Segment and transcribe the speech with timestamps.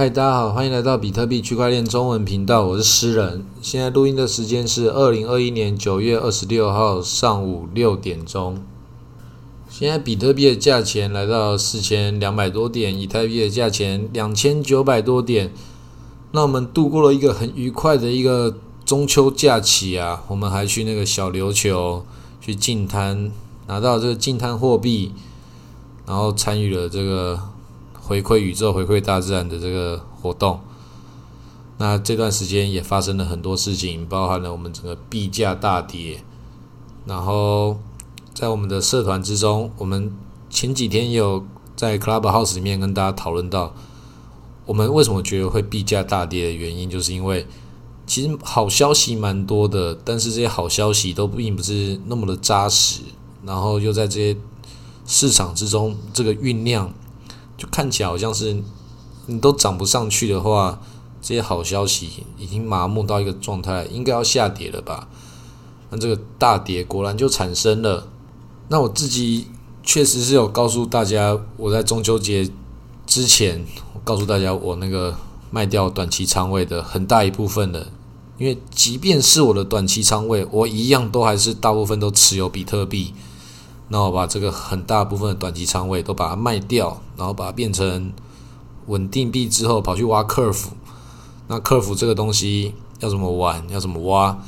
[0.00, 3.44] 嗨，大家好，欢迎来到比特币区块链中文频道，我是诗人。
[3.60, 8.62] 现在录音的时间是二零二一年九月二十六号上午六点钟。
[9.68, 15.52] 现在比特币的价钱来到四千两百多点，以太币的价钱两千九百多点。
[16.32, 18.56] 那我们度过了一个很愉快的一个
[18.86, 22.06] 中秋假期啊，我们还去那个小琉球
[22.40, 23.30] 去净滩，
[23.66, 25.12] 拿到这个净滩货币，
[26.06, 27.38] 然后参与了这个
[28.10, 30.58] 回馈宇宙、回馈大自然的这个活动。
[31.78, 36.24] 那这段时间也发生了很多事情，包含了我们整个币价大跌，
[37.06, 37.78] 然后
[38.34, 40.12] 在我们的社团之中，我们
[40.50, 41.46] 前几天有
[41.76, 43.72] 在 Clubhouse 里面跟大家讨论到。
[44.66, 47.46] 我们为什么觉得会币价大跌的原因，就是因为
[48.06, 53.02] 其实好消息蛮多的，但是这些好消息都并不是那么的扎实，
[53.44, 54.36] 然后又在这些
[55.06, 56.92] 市场之中这个酝酿，
[57.60, 58.56] 就看起来好像是
[59.26, 60.80] 你都涨不上去的话，
[61.20, 65.06] 这些好消息已经麻木到一个状态，应该要下跌了吧？
[65.90, 68.08] 那这个大跌果然就产生了。
[68.68, 69.48] 那我自己
[69.82, 72.50] 确实是有告诉大家，我在中秋节
[73.06, 73.66] 之前。
[74.02, 75.14] 告诉大家，我那个
[75.50, 77.88] 卖掉短期仓位的很大一部分的，
[78.38, 83.12] 因为即便是我的短期仓位，我一样都还是大部分都持有比特币。
[83.92, 88.12] 那我把这个很大部分的短期仓位都把它卖掉，然后把它变成
[88.86, 90.70] 稳定币之后，跑去挖客服。
[91.48, 93.68] 那客服这个东西要怎么玩？
[93.68, 94.38] 要怎么挖？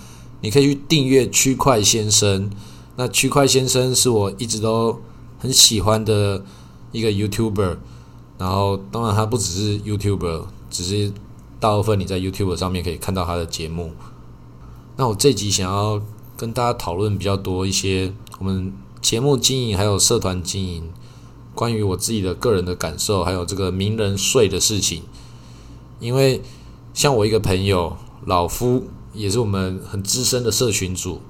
[0.41, 2.48] 你可以去订阅区块先生。
[2.95, 5.01] 那区块先生是我一直都
[5.39, 6.45] 很喜欢的
[6.93, 7.79] 一个 YouTuber。
[8.39, 11.13] 然后，当然，他不只是 YouTuber，只是
[11.59, 13.93] 大部分你在 YouTuber 上面可以看到他的节目。
[14.97, 16.01] 那我这集想要
[16.37, 20.91] 跟大家讨论比较多一些我们节目经营还有社团经营，
[21.56, 25.03] 关于我自己的个人的感受，还有这个名人税的事情。
[25.98, 26.41] 因为
[26.95, 31.20] 像我一个朋友老夫，也是我们很资深的社群主。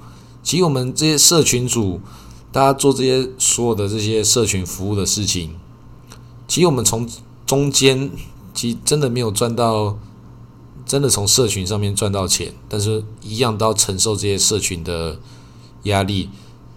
[0.43, 2.01] 其实我们这些社群主，
[2.53, 5.55] 大家做这些所有的这些社群服务的事情。
[6.47, 7.09] 其实我们从
[7.47, 8.11] 中间，
[8.53, 9.97] 其实真的没有赚到，
[10.85, 15.19] 真的从社群上面赚到钱，但是一样都要承受这些社群的
[15.85, 16.29] 压力。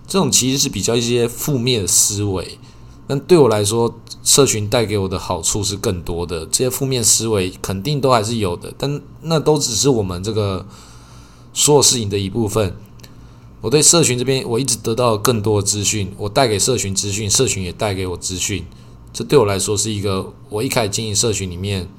[0.08, 2.60] 这种其实是比较一些负面的思维，
[3.08, 6.46] 但对我来说，社群带给我的好处是更多的。
[6.46, 10.66] 这些负面思维肯定都还是有的，但那都只是我们这个
[11.54, 12.76] 所有事情的一部分。
[13.62, 18.64] 我对社群这边，我一直得到更多的资讯，我带给社群资讯，社群也带给我资讯。
[19.12, 21.90] 这对我来说是一个，我一开始经营社群里面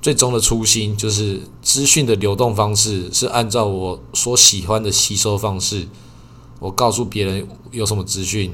[0.00, 5.86] 最终的初心，就是资讯的流动方式是按照我所喜欢的吸收方式。
[6.58, 8.52] 我告诉别人有什么资讯，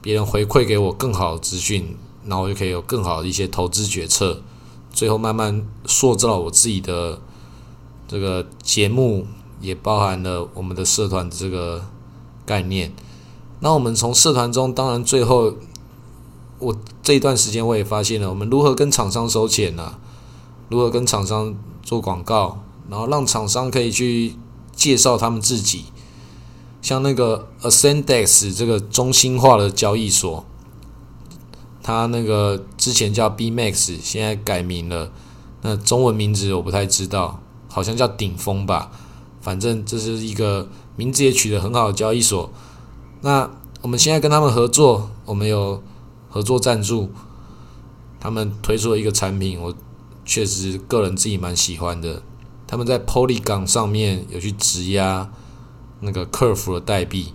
[0.00, 4.42] 别人回馈给我更好的资讯，然后我就可以有更好的一些投资决策。
[4.92, 7.20] 最后慢慢塑造我自己的
[8.08, 9.26] 这个节目，
[9.60, 11.84] 也包含了我们的社团这个
[12.44, 12.92] 概念。
[13.60, 15.54] 那我们从社团中，当然最后。
[16.58, 19.98] 我这一段时间我也发现了，我们如何跟厂商收钱呢？
[20.70, 24.34] 如何跟厂商做广告，然后让厂商可以去
[24.74, 25.84] 介绍他们自己。
[26.86, 30.46] 像那个 Ascendex 这个中心化的交易所，
[31.82, 35.10] 它那个之前叫 BMax，现在改名了。
[35.62, 38.92] 那中文名字我不太知道，好像叫顶峰吧。
[39.40, 42.48] 反正这是一个名字也取得很好的交易所。
[43.22, 43.50] 那
[43.82, 45.82] 我们现在跟他们合作，我们有。
[46.28, 47.10] 合作赞助，
[48.20, 49.74] 他们推出了一个产品，我
[50.22, 52.20] 确实个人自己蛮喜欢的。
[52.66, 55.32] 他们在 Polygon 上面有去质押
[56.00, 57.32] 那个 Curve 的代币，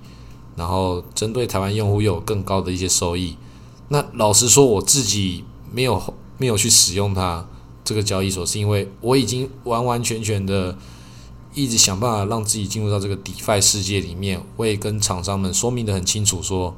[0.55, 3.35] 然后针对台湾用户又有更高的一些收益。
[3.89, 6.01] 那老实说，我自己没有
[6.37, 7.47] 没有去使用它
[7.83, 10.77] 这个交易所，是因为我已经完完全全的
[11.53, 14.41] 一直想办法让自己进入到这个 DeFi 世界里面。
[14.57, 16.75] 我也跟厂商们说明的很清楚，说。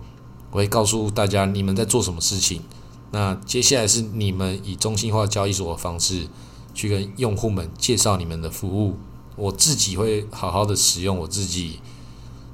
[0.51, 2.61] 我会告诉大家你们在做什么事情。
[3.09, 6.27] 那接下来是你们以中心化交易所的方式
[6.75, 8.95] 去跟用户们介绍你们的服务。
[9.35, 11.79] 我自己会好好的使用我自己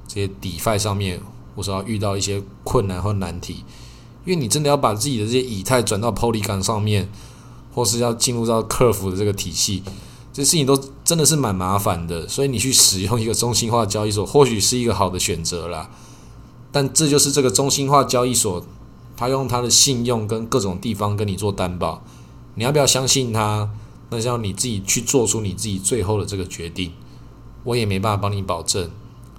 [0.08, 1.22] 这些 DeFi 上面，
[1.56, 3.66] 我所要遇到一些困难或难题。
[4.26, 7.10] 因为你真的要把自己的这些以太转到 Poly 杆上面，
[7.74, 9.82] 或是要进入到客服的这个体系，
[10.32, 12.28] 这事情都真的是蛮麻烦的。
[12.28, 15.90] 所以你去使用一个中心化交易所，或许是一个好的选择啦。
[16.72, 18.64] 但这就是这个中心化交易所，
[19.18, 22.04] 他用他的信用跟各种地方跟你做担保，
[22.56, 23.70] 你要不要相信他？
[24.10, 26.94] 那是要你自己去做出你自己最后的这个决定。
[27.64, 28.90] 我也没办法帮你保证，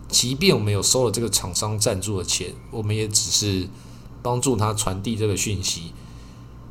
[0.09, 3.69] 即便我们有收了这个厂商赞助的钱，我们也只是
[4.23, 5.93] 帮助他传递这个讯息。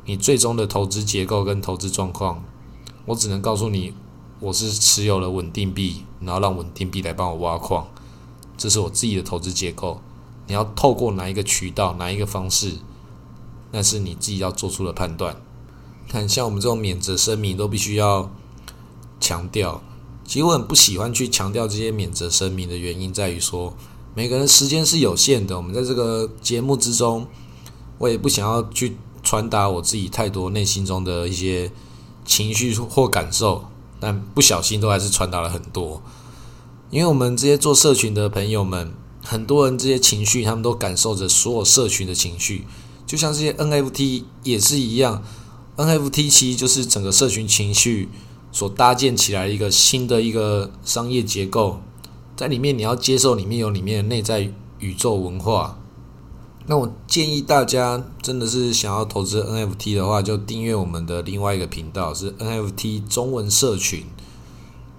[0.06, 2.44] 你最终的投资结构跟投资状况，
[3.06, 3.92] 我只能告诉你，
[4.38, 7.88] 我是持有了稳定币，然后让稳定币来帮我挖矿，
[8.56, 10.00] 这是我自己的投资结构。
[10.46, 12.76] 你要透过哪一个渠道，哪一个方式，
[13.72, 15.36] 那是你自己要做出的判断。
[16.10, 18.28] 看，像我们这种免责声明都必须要
[19.20, 19.80] 强调。
[20.24, 23.76] 其实我很不喜欢去强调这些免责声明的原因，在于说
[24.14, 25.56] 每个人时间是有限的。
[25.56, 27.26] 我们在这个节目之中，
[27.98, 31.70] 我也不想要去传达我自己太多内心中的一些
[32.24, 33.66] 情绪或感受，
[34.00, 36.02] 但不小心都还是传达了很多。
[36.90, 38.92] 因为我们这些做社群的朋友们，
[39.22, 42.66] 很多人这些情绪，他们都感受着所有社群的情绪，
[43.06, 45.22] 就像这些 NFT 也是一样
[45.80, 48.08] ，NFT 其实就是整个社群情绪。
[48.52, 51.80] 所搭建起来一个新的一个商业结构，
[52.34, 55.78] 在里面你要接受里面有里面的内在宇宙文化。
[56.66, 64.04] 那我建议大家真的是想要投资 NFT 的话，就订阅我们的另外一个频道是 NFT 中文社群。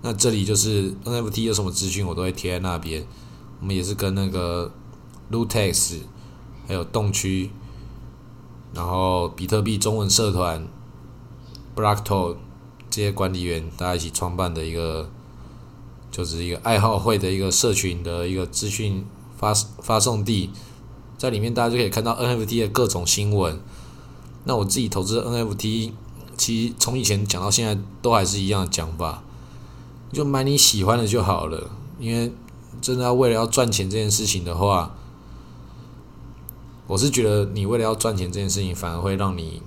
[0.01, 3.05] 那这里就是 NFT 有什么资讯我都会贴在那边。
[3.59, 4.71] 我们也是跟那个
[5.29, 5.97] Lutex
[6.69, 7.51] 还有动区，
[8.73, 10.67] 然后比特币中文社团
[11.75, 12.37] Blackto。
[12.89, 15.09] 这些管理员大家一起创办的一个，
[16.11, 19.05] 就是一个爱好会的一个社群的一个资讯
[19.37, 20.49] 发发送地，
[21.17, 23.57] 在里面大家就可以看到 NFT 的各种新闻。
[24.43, 25.93] 那我自己投资 NFT，
[26.35, 29.23] 其实从以前讲到现在都还是一样讲法，
[30.11, 31.69] 就买你喜欢的就好了。
[31.97, 32.33] 因为
[32.81, 34.93] 真的要为了要赚钱这件事情的话，
[36.91, 39.61] 我是觉得你为了要赚钱这件事情，反而会让你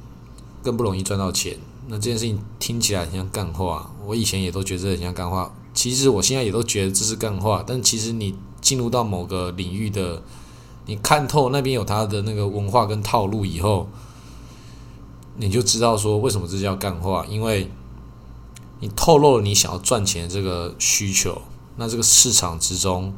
[0.62, 1.56] 更不容易赚到钱。
[1.88, 5.50] 那这件事情听起来很像干话，我以前也都觉得很像干话。
[5.72, 10.22] 其实我现在也都觉得这是干话，但其实你进入到某个领域的，
[10.84, 13.88] 你看透那边有它的那个文化跟套路以后，
[15.38, 17.70] 你就知道说为什么这叫干话，因为
[18.80, 21.40] 你透露了你想要赚钱的这个需求，
[21.76, 23.14] 那这个市场之中，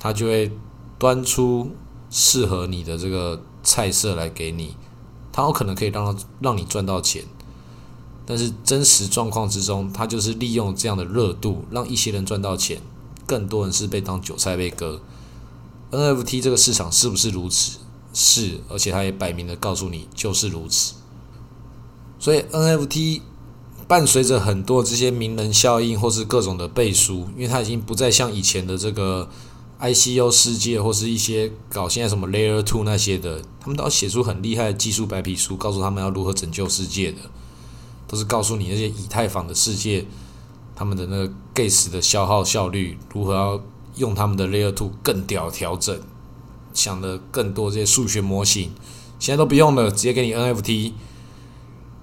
[0.00, 0.50] 它就会
[0.98, 1.70] 端出
[2.14, 4.76] 适合你的这个菜色来给你，
[5.32, 7.24] 他有可能可以让让你赚到钱。
[8.24, 12.80] 但是真实状况之中，他就是利用这样的热度，让一些人赚到钱，
[13.26, 15.00] 更多人是被当韭菜被割。
[15.90, 17.80] NFT 这个市场是不是如此？
[18.12, 20.94] 是，而且他也摆明的告诉你就是如此。
[22.20, 23.22] 所以 NFT
[23.88, 29.28] 伴随着很多这些名人效应，或是各种的背书，因为它已经不再像以前的这个
[29.84, 37.18] ICO 世界，或是一些搞现在什么 Layer Two 那些的，他们都要写出很厉害的技术白皮书，告诉他们要如何拯救世界的。
[38.06, 40.06] 都是告诉你那些以太坊的世界，
[40.74, 43.60] 他们的那个 gas 的消耗效率如何要
[43.96, 45.98] 用他们的 layer two 更屌调整，
[46.72, 48.70] 想的更多这些数学模型，
[49.18, 50.92] 现在都不用了，直接给你 NFT，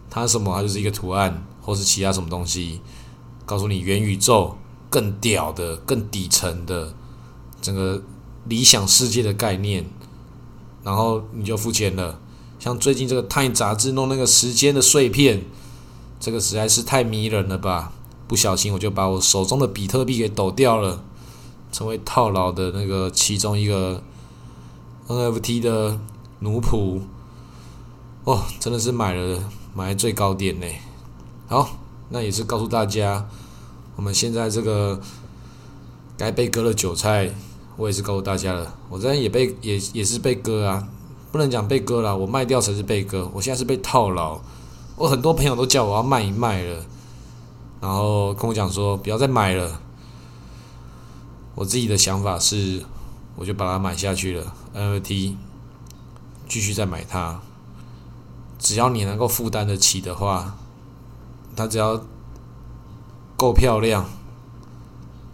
[0.10, 2.82] 它什么它就是一个图案或是其他什么东西，
[3.46, 4.58] 告诉你元宇宙
[4.90, 6.94] 更屌的、更底层的
[7.62, 8.02] 整个
[8.46, 9.86] 理想世界的概念，
[10.84, 12.20] 然后你就付钱了。
[12.60, 15.44] 像最近这个《Time》杂志弄那个时间的碎片。
[16.24, 17.94] 这个实在是太迷人了吧！
[18.28, 21.04] 不小心我就把我手中的比特币给抖掉了，
[21.72, 24.04] 成为套牢的那个其中一个
[25.08, 26.00] NFT 的
[26.42, 27.02] 奴仆。
[28.24, 30.68] 哦，真的是买了买最高点呢。
[31.48, 31.80] 好，
[32.10, 33.28] 那也是告诉大家，
[33.96, 35.02] 我们现在这个
[36.16, 37.34] 该被割的韭菜，
[37.82, 38.78] 我也是告诉大家了。
[38.90, 40.88] 我这边也被也也是被割啊，
[41.32, 43.28] 不能讲被割了，我卖掉才是被割。
[43.34, 44.40] 我现在是被套牢。
[44.96, 46.86] 我很多朋友都叫我要卖一卖了，
[47.82, 49.82] 然后跟我讲说不要再买了。
[51.56, 52.84] 我自己的想法是，
[53.36, 55.36] 我就把它买下去了，NFT，
[56.48, 57.42] 继续再买它。
[58.60, 60.56] 只要你能够负担得起的话，
[61.56, 62.00] 它只要
[63.36, 64.06] 够漂亮，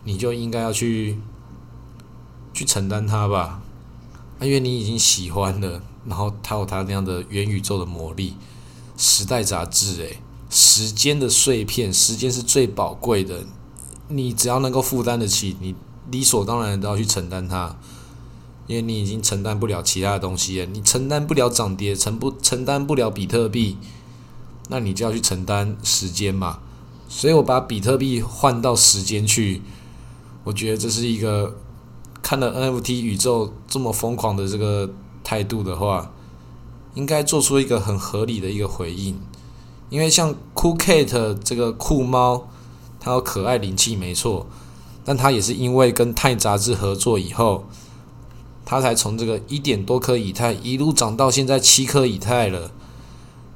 [0.05, 1.19] 你就应该要去
[2.57, 3.61] 去承担它吧，
[4.41, 8.33] 因为你已经喜欢了，然后它有它那样的元宇宙的魔力。
[8.97, 13.45] 时代杂志，诶，时间的碎片，时间是最宝贵的。
[14.07, 15.75] 你只要能够负担得起，你
[16.09, 17.77] 理所当然都要去承担它，
[18.65, 20.65] 因为你已经承担不了其他的东西了。
[20.65, 23.77] 你承担不了涨跌，承不承担不了比特币，
[24.69, 26.57] 那你就要去承担时间嘛。
[27.07, 29.61] 所以我把比特币换到时间去，
[30.43, 31.55] 我觉得这是一个
[32.27, 34.89] 看了 NFT 宇宙这么疯狂的这个
[35.23, 36.11] 态度的话。
[36.93, 39.17] 应该做出一个很合理的一个回应，
[39.91, 42.47] 因为像酷 Kate 这个酷猫，
[42.99, 44.47] 它有可爱灵气没错，
[45.05, 47.65] 但它也是因为跟泰杂志合作以后，
[48.65, 52.71] 它才从这个一点多颗以太一路涨到现在七颗以太了。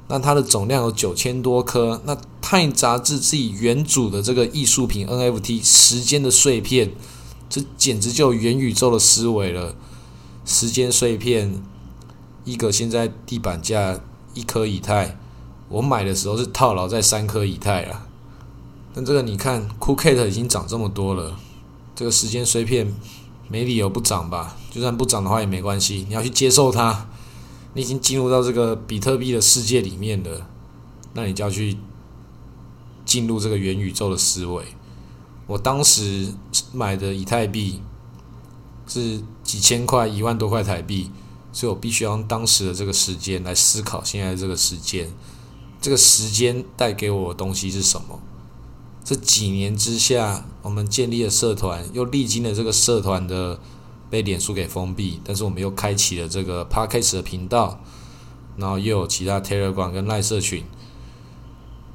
[0.06, 2.00] 那它的总量有九千多颗。
[2.04, 6.92] 那《泰》杂志自己原主的这个艺术品 NFT 时间的碎片，
[7.52, 9.76] 这简直就元宇宙的思维了。
[10.46, 11.62] 时间碎片，
[12.46, 14.00] 一个现在地板价
[14.32, 15.18] 一颗以太，
[15.68, 18.06] 我买的时候是套牢在三颗以太啊。
[18.94, 21.36] 但这个你看，Cool Kate 已经涨这么多了，
[21.94, 22.90] 这个时间碎片
[23.48, 24.56] 没理由不涨吧？
[24.70, 27.06] 就算不涨的话也没关系，你要去接受它。
[27.74, 30.48] 你已经进入到这个比特币的世界里面了，
[31.12, 31.76] 那你就要去
[33.04, 34.64] 进入这个元宇宙的思维。
[35.52, 36.32] 我当时
[36.72, 37.82] 买的以太币
[38.86, 41.10] 是几千块、一万多块台币，
[41.52, 45.12] 所以我必须要用当时的这个时间来思考现在这个时间，
[45.78, 48.18] 这个时间带给我的东西是什么？
[49.04, 53.60] 这几年之下，我们建立了社团，又历经了这个社团的。
[54.12, 57.80] 被脸书给封闭，但是我们又开启了这个 Podcast 的频道，
[58.58, 60.64] 然后又有其他 Telegram 跟赖社群，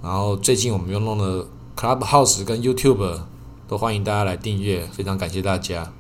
[0.02, 3.20] 然后最近我们又弄了 Clubhouse 跟 YouTube，
[3.68, 5.94] 都欢迎大家来订阅，非常感谢大家。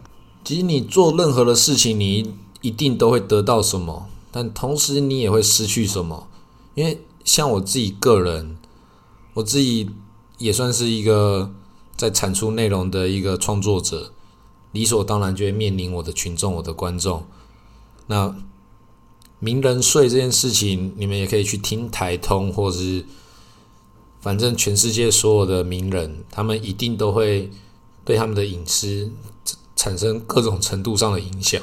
[0.43, 6.27] 其实你做任何的事情，你一定都会得到什么，但同时你也会失去什么。
[6.75, 8.57] 因为像我自己个人，
[9.33, 9.89] 我自己
[10.37, 11.51] 也算是一个
[11.97, 14.13] 在产出内容的一个创作者。
[14.71, 17.25] 理所当然就会面临我的群众、我的观众。
[18.07, 18.35] 那
[19.39, 23.05] 名人税这件事情，你们也可以去听台通，或者是
[24.27, 27.49] 反正全世界所有的名人，他们一定都会
[28.03, 29.09] 对他们的隐私
[29.73, 31.61] 产生各种程度上的影响，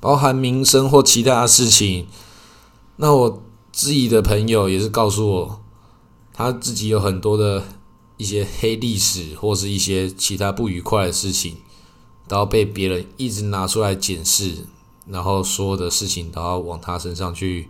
[0.00, 2.06] 包含民生或其他事情。
[2.96, 5.60] 那我自己的朋友也是告诉我，
[6.32, 7.62] 他自己有很多的
[8.16, 11.58] 一些黑历史，或是一些其他不愉快的事情。
[12.26, 14.64] 都要被别人一直拿出来检视，
[15.06, 17.68] 然后所有的事情都要往他身上去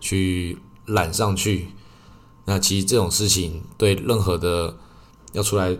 [0.00, 1.68] 去揽上去。
[2.44, 4.76] 那其实这种事情对任何的
[5.32, 5.76] 要出来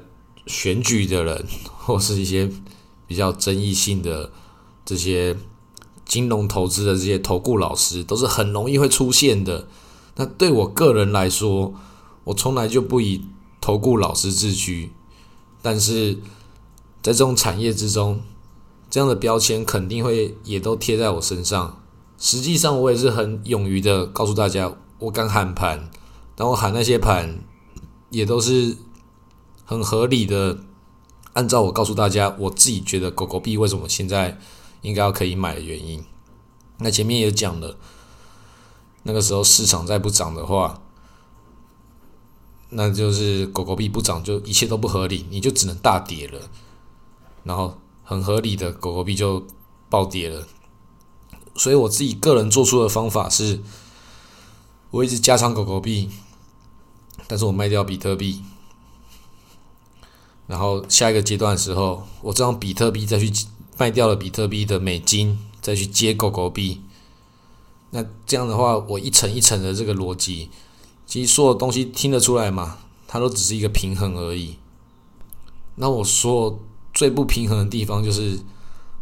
[0.46, 1.46] 选举的人，
[1.78, 2.50] 或是一些
[3.06, 4.30] 比较争议性的
[4.84, 5.36] 这些
[6.04, 9.66] 金融投资的这些投顾老师，都是很容易会出现的。
[10.16, 11.74] 那对我个人来说，
[12.24, 13.24] 我从来就不以
[13.60, 14.92] 投顾老师自居，
[15.60, 16.18] 但是。
[17.02, 18.20] 在这种产业之中，
[18.88, 21.82] 这样的标签肯定会也都贴在我身上。
[22.16, 25.90] 实际上，我也是很勇于的告诉大家，我敢喊盘，
[26.34, 27.38] 但我喊那些盘
[28.10, 28.76] 也都是
[29.64, 30.58] 很合理的。
[31.34, 34.38] 按照我告诉大家，我自己觉得狗狗币为什么现在
[34.82, 36.04] 应该要可以买的原因。
[36.76, 37.78] 那前面也讲了，
[39.04, 40.82] 那个时候市场再不涨的话，
[42.68, 46.38] 那就是狗狗币不涨，就一切都不合理，你就只能大跌了。
[47.44, 49.46] 然后很合理的狗狗币就
[49.88, 50.46] 暴跌了，
[51.56, 53.60] 所以我自己个人做出的方法是，
[54.92, 56.08] 我一直加仓狗狗币，
[57.26, 58.44] 但是我卖掉比特币，
[60.46, 63.32] 然后下一个阶段的时候，我这样比特币再去
[63.76, 66.82] 卖掉了比特币的美金，再去接狗狗币，
[67.90, 70.50] 那这样的话，我一层一层的这个逻辑，
[71.06, 74.58] 其实所有东西听得出来嘛，它都只是一个平衡而已。
[75.74, 76.60] 那我说。
[76.94, 78.38] 最不平衡的地方就是，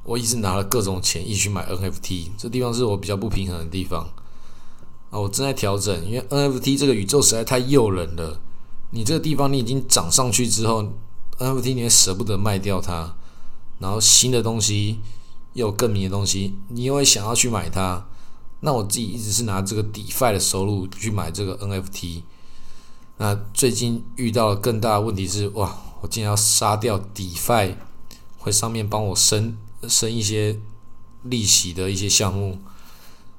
[0.04, 4.08] 我一直拿了各种钱一起去买 NFT，这地方是我比较不平衡的地方
[5.10, 5.20] 啊。
[5.20, 8.40] 我正在调整，因为 NFT 这个宇宙实在太诱人了。
[8.90, 10.82] 你这个地方你已经涨上去之后
[11.38, 13.14] ，NFT 你也舍不得卖掉它，
[13.78, 15.00] 然后新的东西
[15.52, 18.06] 又有更名的东西，你又会想要去买它。
[18.60, 22.22] 那我自己一直是拿这个 DeFi 的收入去买这个 NFT。
[23.16, 25.76] 那最近遇到了更大的问题是，哇！
[26.02, 27.74] 我竟然要杀掉 DeFi，
[28.38, 30.58] 会上面帮我生生一些
[31.22, 32.58] 利息的一些项目，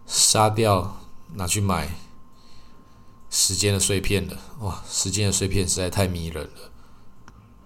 [0.05, 1.00] 杀掉
[1.35, 1.95] 拿去买
[3.29, 4.37] 时间的碎片了。
[4.59, 6.71] 哇，时间的碎片实在太迷人了。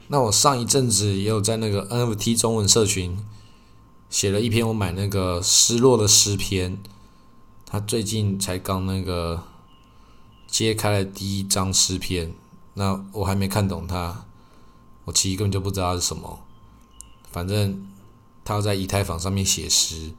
[0.07, 3.25] 那我上一阵子也有在那个 NFT 中文社群
[4.10, 6.77] 写了一篇我买那个失落的诗篇，
[7.65, 9.43] 他最近才刚那个
[10.48, 12.34] 揭开了第一张诗篇，
[12.75, 14.25] 那我还没看懂他。
[15.05, 16.39] 我其实根本就不知道是什么，
[17.31, 17.88] 反正
[18.43, 20.12] 他要在以太坊上面写诗，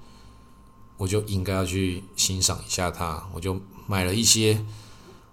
[0.97, 4.65] 我就应该要去欣赏一下他，我就买了一些。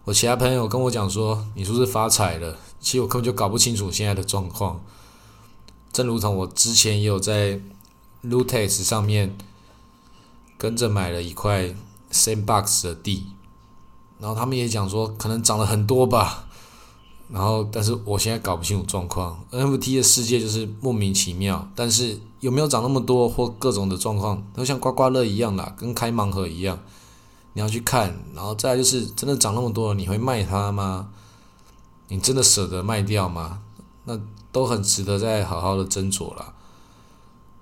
[0.06, 4.84] 我其他朋友跟我讲说：“你是不是发财了？”其实我根本就搞不清楚现在的状况。
[5.94, 7.60] 正如同我之前也有在
[8.24, 9.38] Lootex 上面
[10.58, 11.74] 跟着买了一块
[12.12, 13.28] Sandbox 的地，
[14.20, 16.48] 然后他们也讲说可能涨了很多吧。
[17.30, 19.44] 然后，但是我现在搞不清楚状况。
[19.52, 26.80] NFT 的世界就是莫名其妙，但是有没有涨那么多或各种的状况，都像刮刮乐一样啦，跟开盲盒一样，
[27.54, 31.10] 你要去看，然后再来就是真的涨那么多了，你会卖它吗？
[32.10, 33.62] 你真的舍得卖掉吗？
[34.06, 34.20] 那
[34.52, 36.54] 都很值得再好好的斟酌啦。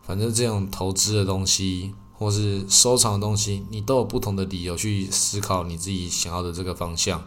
[0.02, 7.24] 反正这种投资的东西，或是收藏的东西，你都有不同的理由去思考你自己想要的这个方向。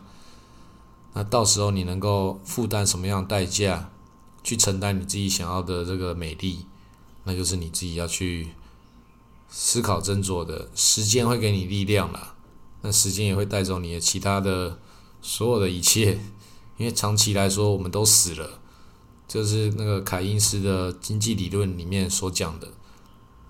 [1.15, 3.91] 那到时候你能够负担什么样的代价，
[4.43, 6.67] 去承担你自己想要的这个美丽，
[7.23, 8.49] 那就是你自己要去
[9.49, 10.69] 思考斟酌的。
[10.75, 12.35] 时间会给你力量啦，
[12.83, 14.79] 那时间也会带走你的其他的
[15.23, 16.19] 所有的一切，
[16.77, 18.61] 因为长期来说我们都死了。
[19.27, 22.69] 就是那个凯因斯的经济理论里面所讲的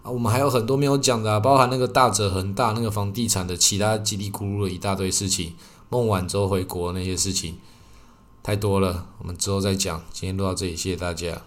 [0.02, 5.54] 啊，我们还有很多没有讲的，包含那个大者恒大那个房地产的其他叽里咕噜的一大堆事情，
[5.88, 7.58] 孟晚舟回国那些事情
[8.42, 10.02] 太多了，我们之后再讲。
[10.12, 11.44] 今天录到这里，谢谢大家。